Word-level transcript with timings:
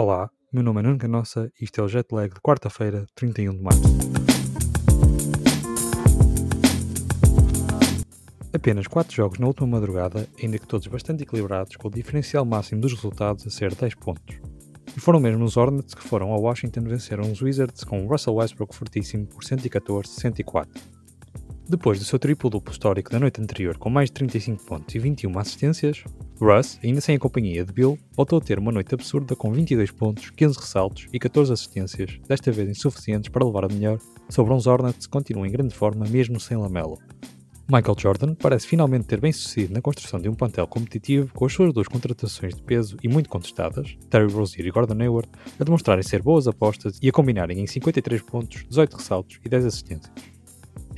Olá, 0.00 0.30
meu 0.52 0.62
nome 0.62 0.78
é 0.78 0.82
Nuno 0.84 0.96
Canossa 0.96 1.50
e 1.60 1.64
isto 1.64 1.80
é 1.80 1.82
o 1.82 1.88
Jetlag 1.88 2.32
de 2.32 2.40
quarta-feira, 2.40 3.04
31 3.16 3.50
de 3.52 3.60
março. 3.60 3.82
Apenas 8.52 8.86
4 8.86 9.12
jogos 9.12 9.40
na 9.40 9.48
última 9.48 9.66
madrugada, 9.66 10.28
ainda 10.40 10.56
que 10.56 10.68
todos 10.68 10.86
bastante 10.86 11.24
equilibrados, 11.24 11.74
com 11.74 11.88
o 11.88 11.90
diferencial 11.90 12.44
máximo 12.44 12.80
dos 12.80 12.92
resultados 12.92 13.44
a 13.44 13.50
ser 13.50 13.74
10 13.74 13.96
pontos. 13.96 14.36
E 14.96 15.00
foram 15.00 15.18
mesmo 15.18 15.44
os 15.44 15.56
Hornets 15.56 15.94
que 15.94 16.04
foram 16.04 16.32
a 16.32 16.38
Washington 16.38 16.82
vencer 16.82 17.18
os 17.18 17.42
Wizards 17.42 17.82
com 17.82 18.06
Russell 18.06 18.36
Westbrook 18.36 18.76
fortíssimo 18.76 19.26
por 19.26 19.42
114-104. 19.42 20.68
Depois 21.68 21.98
do 21.98 22.04
seu 22.04 22.20
triplo-duplo 22.20 22.70
histórico 22.70 23.10
da 23.10 23.18
noite 23.18 23.40
anterior 23.40 23.76
com 23.76 23.90
mais 23.90 24.10
de 24.10 24.14
35 24.14 24.64
pontos 24.64 24.94
e 24.94 24.98
21 25.00 25.36
assistências, 25.40 26.04
Russ, 26.40 26.78
ainda 26.82 27.00
sem 27.00 27.16
a 27.16 27.18
companhia 27.18 27.64
de 27.64 27.72
Bill, 27.72 27.98
voltou 28.12 28.38
a 28.38 28.40
ter 28.40 28.58
uma 28.58 28.72
noite 28.72 28.94
absurda 28.94 29.34
com 29.34 29.52
22 29.52 29.90
pontos, 29.90 30.30
15 30.30 30.58
ressaltos 30.58 31.08
e 31.12 31.18
14 31.18 31.52
assistências, 31.52 32.18
desta 32.28 32.52
vez 32.52 32.68
insuficientes 32.68 33.28
para 33.28 33.44
levar 33.44 33.64
a 33.64 33.68
melhor, 33.68 33.98
sobre 34.28 34.52
uns 34.52 34.66
Hornets 34.66 35.06
que 35.06 35.12
continuam 35.12 35.46
em 35.46 35.50
grande 35.50 35.74
forma 35.74 36.06
mesmo 36.06 36.38
sem 36.38 36.56
Lamelo. 36.56 36.98
Michael 37.70 37.96
Jordan 37.98 38.34
parece 38.34 38.66
finalmente 38.66 39.04
ter 39.04 39.20
bem 39.20 39.30
sucedido 39.30 39.74
na 39.74 39.82
construção 39.82 40.18
de 40.18 40.28
um 40.28 40.34
plantel 40.34 40.66
competitivo 40.66 41.30
com 41.34 41.44
as 41.44 41.52
suas 41.52 41.70
duas 41.70 41.86
contratações 41.86 42.54
de 42.54 42.62
peso 42.62 42.96
e 43.02 43.08
muito 43.08 43.28
contestadas, 43.28 43.94
Terry 44.08 44.32
Rozier 44.32 44.66
e 44.66 44.70
Gordon 44.70 45.02
Hayward, 45.02 45.28
a 45.60 45.64
demonstrarem 45.64 46.02
ser 46.02 46.22
boas 46.22 46.48
apostas 46.48 46.98
e 47.02 47.10
a 47.10 47.12
combinarem 47.12 47.60
em 47.60 47.66
53 47.66 48.22
pontos, 48.22 48.64
18 48.68 48.96
ressaltos 48.96 49.38
e 49.44 49.48
10 49.50 49.66
assistências. 49.66 50.37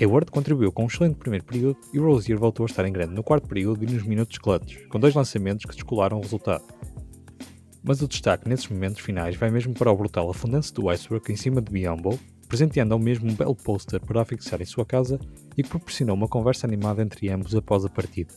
Hayward 0.00 0.30
contribuiu 0.30 0.70
com 0.70 0.84
um 0.84 0.86
excelente 0.86 1.16
primeiro 1.16 1.44
período 1.44 1.76
e 1.92 1.98
Rozier 1.98 2.38
voltou 2.38 2.64
a 2.64 2.68
estar 2.68 2.86
em 2.86 2.92
grande 2.92 3.14
no 3.14 3.22
quarto 3.22 3.48
período 3.48 3.82
e 3.82 3.92
nos 3.92 4.04
minutos 4.04 4.38
clutch, 4.38 4.86
com 4.88 5.00
dois 5.00 5.12
lançamentos 5.12 5.64
que 5.64 5.74
descolaram 5.74 6.18
o 6.18 6.20
resultado. 6.20 6.64
Mas 7.82 8.00
o 8.00 8.06
destaque 8.06 8.48
nesses 8.48 8.68
momentos 8.68 9.00
finais 9.00 9.34
vai 9.34 9.50
mesmo 9.50 9.74
para 9.74 9.90
o 9.90 9.96
brutal 9.96 10.30
afundance 10.30 10.72
do 10.72 10.86
Westbrook 10.86 11.32
em 11.32 11.36
cima 11.36 11.60
de 11.60 11.72
Biombo, 11.72 12.18
presenteando 12.46 12.94
ao 12.94 13.00
mesmo 13.00 13.28
um 13.28 13.34
belo 13.34 13.56
poster 13.56 14.00
para 14.00 14.22
afixar 14.22 14.62
em 14.62 14.64
sua 14.64 14.86
casa 14.86 15.18
e 15.56 15.62
que 15.62 15.68
proporcionou 15.68 16.14
uma 16.14 16.28
conversa 16.28 16.66
animada 16.66 17.02
entre 17.02 17.28
ambos 17.30 17.54
após 17.56 17.84
a 17.84 17.88
partida. 17.88 18.32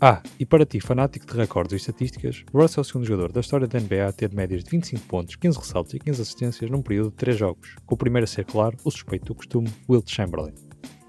Ah, 0.00 0.22
e 0.38 0.44
para 0.44 0.66
ti, 0.66 0.80
fanático 0.80 1.24
de 1.24 1.38
recordes 1.38 1.72
e 1.72 1.76
estatísticas, 1.76 2.44
Russ 2.52 2.76
é 2.76 2.80
o 2.80 2.84
segundo 2.84 3.06
jogador 3.06 3.32
da 3.32 3.40
história 3.40 3.66
da 3.66 3.78
NBA 3.78 4.08
a 4.08 4.12
ter 4.12 4.34
médias 4.34 4.62
de 4.62 4.70
25 4.70 5.06
pontos, 5.06 5.36
15 5.36 5.58
ressaltos 5.58 5.94
e 5.94 5.98
15 6.00 6.20
assistências 6.20 6.70
num 6.70 6.82
período 6.82 7.10
de 7.10 7.16
3 7.16 7.38
jogos, 7.38 7.76
com 7.86 7.94
o 7.94 7.98
primeiro 7.98 8.24
a 8.24 8.26
ser, 8.26 8.44
claro, 8.44 8.76
o 8.84 8.90
suspeito 8.90 9.26
do 9.26 9.34
costume, 9.36 9.72
Wilt 9.88 10.10
Chamberlain. 10.10 10.65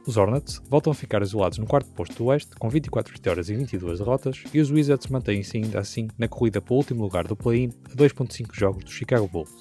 Os 0.07 0.15
Hornets 0.15 0.61
voltam 0.69 0.89
a 0.89 0.95
ficar 0.95 1.21
isolados 1.21 1.57
no 1.57 1.67
quarto 1.67 1.91
posto 1.91 2.15
do 2.15 2.25
Oeste, 2.27 2.55
com 2.55 2.69
24 2.69 3.11
vitórias 3.11 3.49
e 3.49 3.55
22 3.55 3.99
derrotas, 3.99 4.41
e 4.53 4.61
os 4.61 4.71
Wizards 4.71 5.07
mantêm-se 5.07 5.57
ainda 5.57 5.81
assim 5.81 6.07
na 6.17 6.29
corrida 6.29 6.61
para 6.61 6.73
o 6.73 6.77
último 6.77 7.03
lugar 7.03 7.27
do 7.27 7.35
play-in 7.35 7.73
a 7.91 7.93
2.5 7.93 8.47
jogos 8.53 8.85
do 8.85 8.89
Chicago 8.89 9.27
Bulls. 9.27 9.51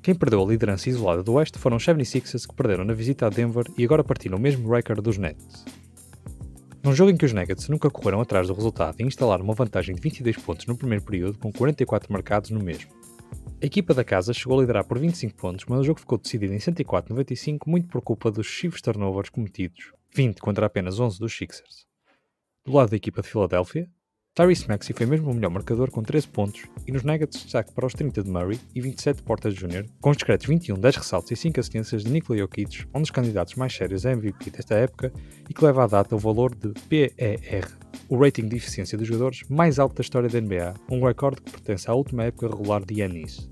Quem 0.00 0.14
perdeu 0.14 0.42
a 0.42 0.46
liderança 0.46 0.88
isolada 0.88 1.22
do 1.22 1.34
Oeste 1.34 1.58
foram 1.58 1.76
os 1.76 1.84
76ers 1.84 2.48
que 2.48 2.54
perderam 2.54 2.82
na 2.82 2.94
visita 2.94 3.26
a 3.26 3.28
Denver 3.28 3.66
e 3.76 3.84
agora 3.84 4.02
partiram 4.02 4.38
o 4.38 4.40
mesmo 4.40 4.72
recorde 4.72 5.02
dos 5.02 5.18
Nets. 5.18 5.66
Num 6.82 6.94
jogo 6.94 7.10
em 7.10 7.16
que 7.18 7.26
os 7.26 7.34
Nuggets 7.34 7.68
nunca 7.68 7.90
correram 7.90 8.22
atrás 8.22 8.48
do 8.48 8.54
resultado 8.54 8.98
e 9.00 9.04
instalaram 9.04 9.44
uma 9.44 9.54
vantagem 9.54 9.94
de 9.94 10.00
22 10.00 10.34
pontos 10.38 10.64
no 10.64 10.78
primeiro 10.78 11.04
período, 11.04 11.38
com 11.38 11.52
44 11.52 12.10
marcados 12.10 12.48
no 12.48 12.58
mesmo. 12.58 13.01
A 13.62 13.66
equipa 13.66 13.94
da 13.94 14.02
casa 14.02 14.32
chegou 14.32 14.58
a 14.58 14.60
liderar 14.62 14.84
por 14.84 14.98
25 14.98 15.36
pontos, 15.36 15.64
mas 15.68 15.78
o 15.78 15.84
jogo 15.84 16.00
ficou 16.00 16.18
decidido 16.18 16.52
em 16.52 16.56
104-95 16.56 17.60
muito 17.64 17.86
por 17.86 18.02
culpa 18.02 18.28
dos 18.28 18.48
excessivos 18.48 18.82
turnovers 18.82 19.30
cometidos, 19.30 19.92
20 20.12 20.40
contra 20.40 20.66
apenas 20.66 20.98
11 20.98 21.20
dos 21.20 21.32
Sixers. 21.32 21.86
Do 22.66 22.72
lado 22.72 22.90
da 22.90 22.96
equipa 22.96 23.22
de 23.22 23.28
Filadélfia, 23.28 23.88
Tyrese 24.34 24.66
Maxey 24.66 24.96
foi 24.96 25.06
mesmo 25.06 25.30
o 25.30 25.34
melhor 25.34 25.50
marcador 25.50 25.92
com 25.92 26.02
13 26.02 26.26
pontos 26.26 26.64
e 26.88 26.90
nos 26.90 27.04
Nuggets 27.04 27.40
destaque 27.40 27.72
para 27.72 27.86
os 27.86 27.92
30 27.92 28.24
de 28.24 28.30
Murray 28.30 28.58
e 28.74 28.80
27 28.80 29.18
de 29.18 29.22
Portas 29.22 29.54
Jr., 29.54 29.86
com 30.00 30.10
os 30.10 30.16
discretos 30.16 30.48
21, 30.48 30.80
10 30.80 30.96
ressaltos 30.96 31.30
e 31.30 31.36
5 31.36 31.60
assistências 31.60 32.02
de 32.02 32.10
Nikola 32.10 32.40
Jokic, 32.40 32.88
um 32.92 33.00
dos 33.00 33.12
candidatos 33.12 33.54
mais 33.54 33.72
sérios 33.72 34.04
a 34.04 34.10
MVP 34.10 34.50
desta 34.50 34.74
época 34.74 35.12
e 35.48 35.54
que 35.54 35.64
leva 35.64 35.84
à 35.84 35.86
data 35.86 36.16
o 36.16 36.18
valor 36.18 36.52
de 36.52 36.72
PER, 36.88 37.78
o 38.08 38.16
rating 38.16 38.48
de 38.48 38.56
eficiência 38.56 38.98
dos 38.98 39.06
jogadores 39.06 39.44
mais 39.48 39.78
alto 39.78 39.94
da 39.94 40.00
história 40.00 40.28
da 40.28 40.40
NBA, 40.40 40.74
um 40.90 41.06
recorde 41.06 41.40
que 41.42 41.52
pertence 41.52 41.88
à 41.88 41.94
última 41.94 42.24
época 42.24 42.48
regular 42.48 42.84
de 42.84 42.94
Yanis. 42.94 43.51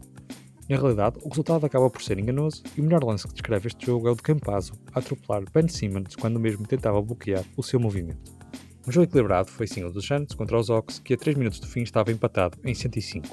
Na 0.71 0.77
realidade, 0.77 1.19
o 1.25 1.29
resultado 1.29 1.67
acaba 1.67 1.91
por 1.91 2.01
ser 2.01 2.17
enganoso 2.17 2.63
e 2.77 2.81
o 2.81 2.85
melhor 2.85 3.03
lance 3.03 3.27
que 3.27 3.33
descreve 3.33 3.67
este 3.67 3.87
jogo 3.87 4.07
é 4.07 4.13
o 4.13 4.15
de 4.15 4.23
Campazzo 4.23 4.73
a 4.95 5.01
atropelar 5.01 5.43
Ben 5.53 5.67
Simmons 5.67 6.15
quando 6.15 6.39
mesmo 6.39 6.65
tentava 6.65 7.03
bloquear 7.03 7.45
o 7.57 7.63
seu 7.63 7.81
movimento. 7.81 8.33
Um 8.87 8.93
jogo 8.93 9.03
equilibrado 9.03 9.51
foi 9.51 9.67
sim 9.67 9.83
o 9.83 9.91
dos 9.91 10.05
Giants 10.05 10.33
contra 10.33 10.57
os 10.57 10.71
Hawks, 10.71 11.01
que 11.01 11.15
a 11.15 11.17
3 11.17 11.37
minutos 11.37 11.59
do 11.59 11.67
fim 11.67 11.83
estava 11.83 12.13
empatado 12.13 12.57
em 12.63 12.73
105. 12.73 13.27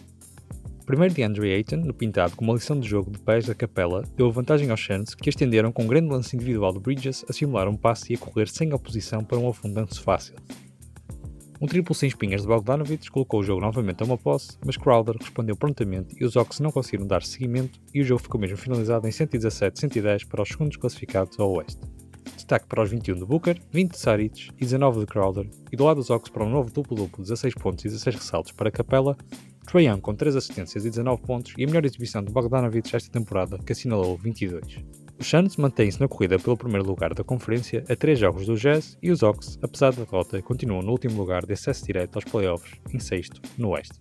Primeiro 0.84 1.14
de 1.14 1.22
Andre 1.22 1.54
Ayton, 1.54 1.76
no 1.76 1.94
pintado 1.94 2.36
com 2.36 2.44
uma 2.44 2.56
lição 2.56 2.80
de 2.80 2.90
jogo 2.90 3.12
de 3.12 3.20
pés 3.20 3.46
da 3.46 3.54
capela, 3.54 4.02
deu 4.16 4.32
vantagem 4.32 4.72
aos 4.72 4.80
Giants, 4.80 5.14
que 5.14 5.30
estenderam 5.30 5.72
com 5.72 5.84
um 5.84 5.88
grande 5.88 6.10
lance 6.10 6.36
individual 6.36 6.74
de 6.74 6.80
Bridges 6.80 7.24
a 7.30 7.34
simular 7.34 7.68
um 7.68 7.78
passe 7.78 8.14
e 8.14 8.16
a 8.16 8.20
correr 8.20 8.48
sem 8.48 8.74
oposição 8.74 9.24
para 9.24 9.38
um 9.38 9.48
afundanço 9.48 10.02
fácil. 10.02 10.34
Um 11.60 11.66
triplo 11.66 11.96
sem 11.96 12.08
espinhas 12.08 12.42
de 12.42 12.48
Bogdanovich 12.48 13.10
colocou 13.10 13.40
o 13.40 13.44
jogo 13.44 13.62
novamente 13.62 14.04
a 14.04 14.06
uma 14.06 14.18
posse, 14.18 14.58
mas 14.64 14.78
Crowder 14.78 15.16
respondeu 15.20 15.56
prontamente 15.56 16.16
e 16.20 16.24
os 16.24 16.38
Hawks 16.38 16.60
não 16.60 16.72
conseguiram 16.72 17.08
dar 17.08 17.24
seguimento 17.24 17.80
e 17.92 18.00
o 18.00 18.04
jogo 18.04 18.22
ficou 18.22 18.40
mesmo 18.40 18.58
finalizado 18.58 19.08
em 19.08 19.12
117-110 19.12 20.28
para 20.28 20.44
os 20.44 20.50
segundos 20.50 20.78
classificados 20.78 21.40
ao 21.40 21.52
oeste. 21.54 21.82
Destaque 22.36 22.68
para 22.68 22.84
os 22.84 22.92
21 22.92 23.16
de 23.16 23.26
Booker, 23.26 23.60
20 23.72 23.92
de 23.92 23.98
Saric 23.98 24.50
e 24.56 24.60
19 24.60 25.00
de 25.00 25.06
Crowder, 25.08 25.50
e 25.72 25.76
do 25.76 25.86
lado 25.86 25.98
dos 25.98 26.12
Hawks 26.12 26.30
para 26.30 26.44
um 26.44 26.50
novo 26.50 26.72
duplo-duplo, 26.72 27.24
16 27.24 27.56
pontos 27.56 27.86
e 27.86 27.88
16 27.88 28.18
ressaltos 28.18 28.52
para 28.52 28.70
Capella, 28.70 29.18
Trae 29.66 30.00
com 30.00 30.16
3 30.16 30.36
assistências 30.38 30.86
e 30.86 30.90
19 30.90 31.22
pontos 31.24 31.54
e 31.58 31.64
a 31.64 31.68
melhor 31.68 31.84
exibição 31.84 32.24
de 32.24 32.32
Bogdanovich 32.32 32.96
esta 32.96 33.12
temporada, 33.12 33.58
que 33.58 33.74
assinalou 33.74 34.18
22. 34.18 34.78
Os 35.20 35.28
Suns 35.28 35.58
mantêm-se 35.58 36.00
na 36.00 36.08
corrida 36.08 36.38
pelo 36.38 36.56
primeiro 36.56 36.86
lugar 36.86 37.14
da 37.14 37.24
conferência 37.24 37.84
a 37.90 37.96
3 37.96 38.20
jogos 38.20 38.46
do 38.46 38.56
Jazz 38.56 38.98
e 39.02 39.10
os 39.10 39.24
Hawks, 39.24 39.58
apesar 39.64 39.92
da 39.92 40.04
derrota, 40.04 40.42
continuam 40.44 40.84
no 40.84 40.92
último 40.92 41.18
lugar 41.18 41.44
de 41.46 41.54
acesso 41.54 41.86
direto 41.86 42.18
aos 42.18 42.26
playoffs, 42.26 42.80
em 42.94 43.00
sexto, 43.00 43.42
no 43.58 43.70
Oeste. 43.70 44.00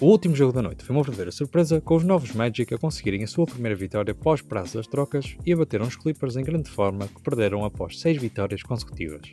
O 0.00 0.06
último 0.06 0.34
jogo 0.34 0.52
da 0.52 0.62
noite 0.62 0.82
foi 0.82 0.96
uma 0.96 1.02
verdadeira 1.02 1.30
surpresa, 1.30 1.80
com 1.80 1.94
os 1.94 2.02
novos 2.02 2.32
Magic 2.32 2.74
a 2.74 2.78
conseguirem 2.78 3.22
a 3.22 3.28
sua 3.28 3.46
primeira 3.46 3.76
vitória 3.76 4.14
pós-prazo 4.14 4.78
das 4.78 4.88
trocas 4.88 5.36
e 5.46 5.52
a 5.52 5.56
bateram 5.56 5.86
os 5.86 5.94
Clippers 5.94 6.36
em 6.36 6.42
grande 6.42 6.68
forma, 6.68 7.06
que 7.06 7.22
perderam 7.22 7.64
após 7.64 8.00
6 8.00 8.16
vitórias 8.20 8.62
consecutivas. 8.62 9.32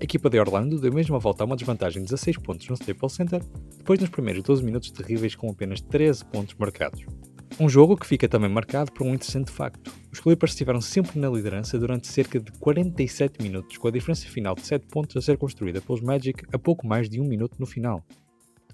A 0.00 0.04
equipa 0.04 0.28
de 0.28 0.40
Orlando 0.40 0.80
deu 0.80 0.92
mesmo 0.92 1.14
a 1.14 1.20
volta 1.20 1.44
a 1.44 1.46
uma 1.46 1.56
desvantagem 1.56 2.02
de 2.02 2.08
16 2.08 2.38
pontos 2.38 2.66
no 2.68 2.74
Staples 2.74 3.12
Center, 3.12 3.40
depois 3.78 4.00
nos 4.00 4.10
primeiros 4.10 4.42
12 4.42 4.64
minutos 4.64 4.90
terríveis 4.90 5.36
com 5.36 5.50
apenas 5.50 5.80
13 5.80 6.24
pontos 6.24 6.56
marcados. 6.58 7.04
Um 7.60 7.68
jogo 7.68 7.96
que 7.96 8.06
fica 8.06 8.28
também 8.28 8.50
marcado 8.50 8.90
por 8.90 9.06
um 9.06 9.14
interessante 9.14 9.52
facto. 9.52 10.01
Os 10.12 10.20
Clippers 10.20 10.52
estiveram 10.52 10.80
sempre 10.82 11.18
na 11.18 11.30
liderança 11.30 11.78
durante 11.78 12.06
cerca 12.06 12.38
de 12.38 12.52
47 12.52 13.42
minutos, 13.42 13.78
com 13.78 13.88
a 13.88 13.90
diferença 13.90 14.28
final 14.28 14.54
de 14.54 14.60
7 14.60 14.86
pontos 14.88 15.16
a 15.16 15.22
ser 15.22 15.38
construída 15.38 15.80
pelos 15.80 16.02
Magic 16.02 16.44
a 16.52 16.58
pouco 16.58 16.86
mais 16.86 17.08
de 17.08 17.18
um 17.18 17.24
minuto 17.24 17.56
no 17.58 17.64
final. 17.64 18.04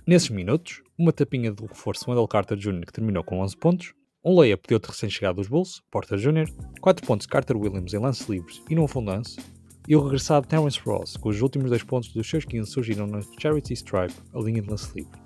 Nesses 0.05 0.31
minutos, 0.31 0.83
uma 0.99 1.13
tapinha 1.13 1.53
do 1.53 1.67
reforço 1.67 2.11
Wendell 2.11 2.27
Carter 2.27 2.59
Jr. 2.59 2.85
que 2.85 2.93
terminou 2.93 3.23
com 3.23 3.39
11 3.39 3.57
pontos, 3.57 3.95
um 4.25 4.37
layup 4.37 4.67
de 4.67 4.75
outro 4.75 4.91
recém-chegado 4.91 5.37
dos 5.37 5.47
Bulls, 5.47 5.81
Porter 5.93 6.19
Jr., 6.19 6.51
4 6.81 7.07
pontos 7.07 7.25
de 7.25 7.31
Carter 7.31 7.57
Williams 7.57 7.95
em 7.95 7.99
lance 7.99 8.31
livres 8.31 8.61
e 8.69 8.75
no 8.75 8.85
afundance, 8.85 9.39
e 9.87 9.95
o 9.95 10.03
regressado 10.03 10.49
Terrence 10.49 10.81
Ross, 10.81 11.17
cujos 11.17 11.41
últimos 11.41 11.71
dois 11.71 11.85
pontos 11.85 12.13
dos 12.13 12.29
seus 12.29 12.45
15 12.45 12.69
surgiram 12.69 13.07
na 13.07 13.21
Charity 13.39 13.75
Stripe, 13.75 14.15
a 14.35 14.41
linha 14.41 14.61
de 14.61 14.69
lance 14.69 14.93
livre. 14.93 15.17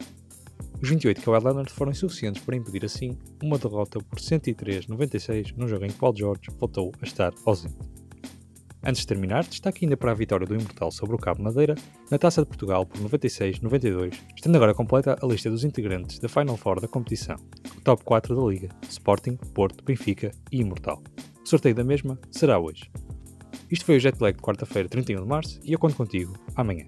Os 0.82 0.88
28 0.88 1.19
de 1.19 1.25
Kawhi 1.25 1.44
Leonard 1.44 1.72
foram 1.72 1.93
insuficientes 1.93 2.43
para 2.43 2.56
impedir 2.56 2.84
assim 2.84 3.16
uma 3.41 3.56
derrota 3.56 4.00
por 4.00 4.19
103-96 4.19 5.54
num 5.56 5.69
jogo 5.69 5.84
em 5.84 5.88
que 5.88 5.94
Paul 5.94 6.12
George 6.16 6.43
voltou 6.59 6.93
a 7.00 7.04
estar 7.04 7.32
ausente. 7.47 7.76
Antes 8.82 9.03
de 9.03 9.06
terminar, 9.06 9.44
destaque 9.44 9.84
ainda 9.84 9.97
para 9.97 10.10
a 10.10 10.15
vitória 10.15 10.44
do 10.44 10.56
Imortal 10.56 10.91
sobre 10.91 11.15
o 11.15 11.19
Cabo 11.19 11.41
Madeira 11.41 11.76
na 12.10 12.19
Taça 12.19 12.42
de 12.42 12.48
Portugal 12.48 12.84
por 12.84 12.98
96-92, 12.98 14.12
estando 14.34 14.56
agora 14.56 14.75
completa 14.75 15.16
a 15.22 15.25
lista 15.25 15.48
dos 15.48 15.62
integrantes 15.62 16.19
da 16.19 16.28
Final 16.28 16.56
Four 16.56 16.81
da 16.81 16.88
competição, 16.88 17.37
o 17.76 17.81
top 17.81 18.03
4 18.03 18.34
da 18.34 18.42
Liga, 18.42 18.69
Sporting, 18.89 19.36
Porto, 19.54 19.84
Benfica 19.84 20.33
e 20.51 20.62
Imortal. 20.62 21.01
O 21.45 21.48
sorteio 21.48 21.77
da 21.77 21.84
mesma 21.84 22.18
será 22.28 22.59
hoje. 22.59 22.91
Isto 23.71 23.84
foi 23.84 23.98
o 23.98 24.01
Jetlag 24.01 24.36
de 24.36 24.42
quarta-feira, 24.42 24.89
31 24.89 25.22
de 25.22 25.28
março, 25.28 25.60
e 25.62 25.72
eu 25.72 25.78
conto 25.78 25.95
contigo 25.95 26.33
amanhã. 26.57 26.86